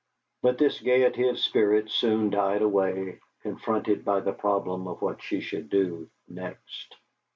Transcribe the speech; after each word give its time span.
But 0.41 0.57
this 0.57 0.79
gaiety 0.79 1.27
of 1.27 1.37
spirit 1.37 1.91
soon 1.91 2.31
died 2.31 2.63
away, 2.63 3.19
confronted 3.43 4.03
by 4.03 4.21
the 4.21 4.33
problem 4.33 4.87
of 4.87 4.99
what 4.99 5.21
she 5.21 5.41
should 5.41 5.69
do 5.69 6.09
next. 6.27 6.95